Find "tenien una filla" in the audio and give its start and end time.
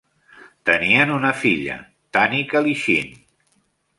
0.69-1.77